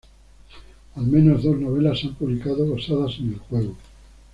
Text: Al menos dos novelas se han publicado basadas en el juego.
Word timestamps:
Al 0.95 1.05
menos 1.05 1.43
dos 1.43 1.59
novelas 1.59 1.99
se 1.99 2.07
han 2.07 2.15
publicado 2.15 2.67
basadas 2.73 3.17
en 3.19 3.33
el 3.33 3.37
juego. 3.39 3.75